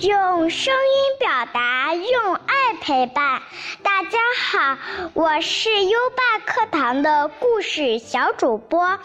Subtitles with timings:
[0.00, 3.42] 用声音表达，用爱陪伴。
[3.82, 4.78] 大家好，
[5.12, 8.98] 我是优爸课堂的故事小主播，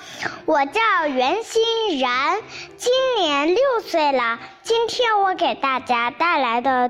[0.46, 2.42] 我叫袁欣然，
[2.78, 4.40] 今年六岁了。
[4.62, 6.90] 今天我给大家带来的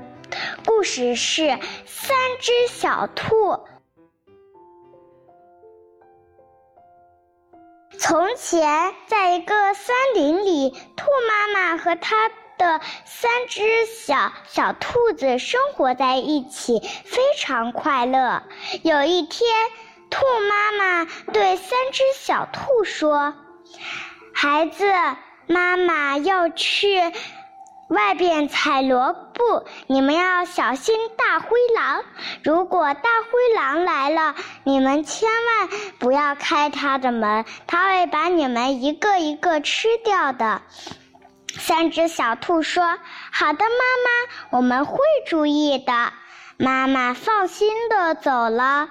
[0.64, 1.42] 故事是
[1.84, 3.34] 《三只小兔》。
[7.98, 12.30] 从前，在一个森林里，兔妈妈和它。
[12.58, 18.42] 的三只小小兔子生活在一起，非常快乐。
[18.82, 19.48] 有一天，
[20.10, 23.34] 兔妈妈对三只小兔说
[24.32, 24.84] ：“孩子，
[25.46, 27.00] 妈妈要去
[27.88, 32.04] 外边采萝卜，你们要小心大灰狼。
[32.42, 34.34] 如果大灰狼来了，
[34.64, 35.68] 你们千万
[35.98, 40.62] 不要开它的门，它会把你们一个一个吃掉的。”
[41.58, 42.98] 三只小兔说
[43.32, 46.12] ：“好的，妈妈，我们会注意的。”
[46.58, 48.88] 妈妈放心的走了。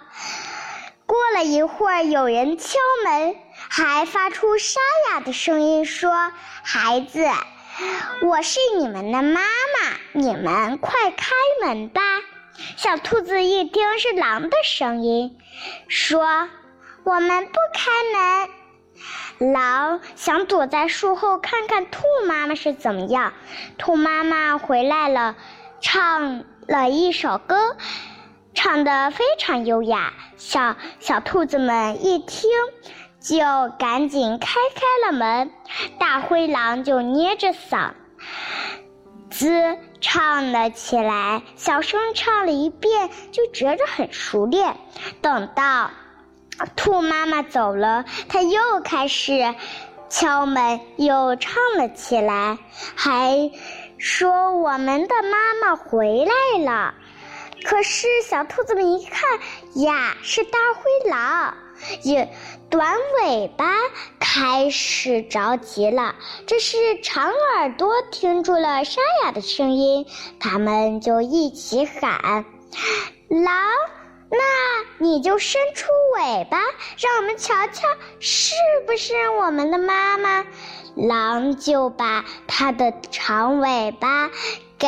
[1.05, 3.35] 过了一会儿，有人敲门，
[3.69, 6.31] 还发出沙哑的声音说
[6.63, 7.27] ：“孩子，
[8.21, 12.01] 我是你们的妈妈，你们快开门吧。”
[12.77, 15.37] 小兔子一听是狼的声音，
[15.87, 16.49] 说
[17.03, 18.49] ：“我们不开门。”
[19.37, 23.33] 狼想躲在树后看看兔妈妈是怎么样。
[23.77, 25.35] 兔妈妈回来了，
[25.81, 27.75] 唱了一首歌，
[28.53, 30.13] 唱得非常优雅。
[30.37, 32.49] 小小兔子们一听，
[33.19, 33.37] 就
[33.77, 35.51] 赶紧开开了门。
[35.99, 37.91] 大灰狼就捏着嗓
[39.29, 44.77] 子唱了起来，小声唱了一遍，就觉着很熟练。
[45.21, 45.91] 等到。
[46.75, 49.53] 兔妈妈走了，它又开始
[50.09, 52.57] 敲门，又唱了起来，
[52.95, 53.51] 还
[53.97, 56.93] 说我们的妈妈回来了。
[57.63, 59.39] 可是小兔子们一看
[59.81, 61.55] 呀，是大灰狼，
[62.03, 62.31] 也
[62.69, 63.65] 短尾巴
[64.19, 66.13] 开始着急了。
[66.45, 70.05] 这是长耳朵听出了沙哑的声音，
[70.39, 72.45] 他们就一起喊
[73.29, 73.53] ：“狼！”
[74.37, 75.87] 那你就伸出
[76.17, 76.57] 尾巴，
[76.97, 77.87] 让我们瞧瞧
[78.19, 78.53] 是
[78.85, 80.45] 不是我们的妈妈。
[80.95, 84.29] 狼就把它的长尾巴
[84.77, 84.87] 给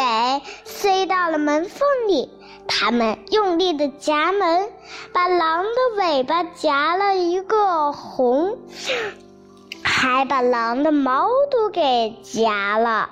[0.64, 2.30] 塞到了门缝里，
[2.68, 4.70] 他们用力的夹门，
[5.12, 8.58] 把狼的尾巴夹了一个红，
[9.84, 13.10] 还把狼的毛都给夹了。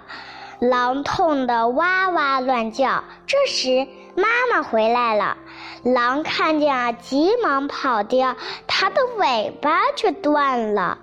[0.59, 3.03] 狼痛得哇哇乱叫。
[3.27, 5.37] 这时，妈妈回来了。
[5.83, 10.97] 狼看见啊，急忙跑掉，它的尾巴却断了。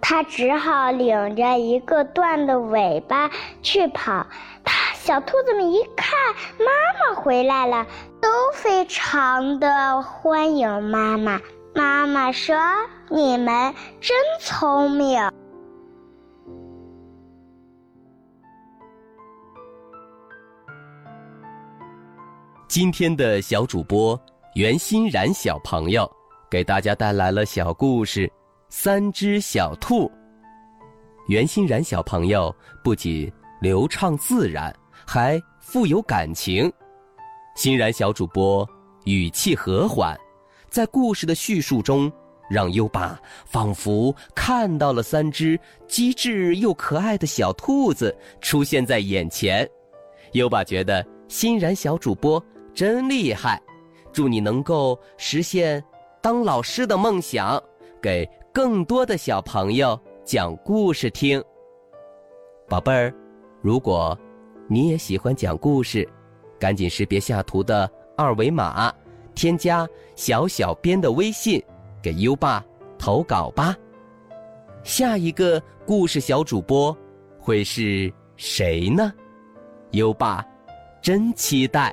[0.00, 3.30] 它只好领着一个断的尾巴
[3.62, 4.26] 去跑。
[4.64, 6.08] 它小兔子们一看
[6.58, 6.66] 妈
[7.00, 7.86] 妈回来了，
[8.20, 11.40] 都非常的欢迎妈妈。
[11.74, 12.56] 妈妈说
[13.08, 15.30] ：“你们真聪明。”
[22.68, 24.20] 今天的小主播
[24.54, 26.08] 袁欣然小朋友
[26.50, 28.26] 给大家带来了小故事
[28.68, 30.04] 《三只小兔》。
[31.28, 34.70] 袁欣然小朋友不仅流畅自然，
[35.06, 36.70] 还富有感情。
[37.56, 38.68] 欣然小主播
[39.06, 40.14] 语气和缓，
[40.68, 42.12] 在故事的叙述中，
[42.50, 49.66] 让优爸仿佛看到了三只机智又可爱的小兔子出现在眼前。
[50.32, 52.44] 优爸觉得欣然小主播。
[52.78, 53.60] 真厉害！
[54.12, 55.82] 祝你能够实现
[56.22, 57.60] 当老师的梦想，
[58.00, 58.24] 给
[58.54, 61.42] 更多的小朋友讲故事听。
[62.68, 63.12] 宝贝儿，
[63.60, 64.16] 如果
[64.68, 66.08] 你也喜欢讲故事，
[66.56, 68.94] 赶紧识别下图的二维码，
[69.34, 69.84] 添加
[70.14, 71.60] 小小编的微信，
[72.00, 72.64] 给优爸
[72.96, 73.76] 投稿吧。
[74.84, 76.96] 下一个故事小主播
[77.40, 79.12] 会是谁呢？
[79.90, 80.46] 优爸
[81.02, 81.92] 真期待。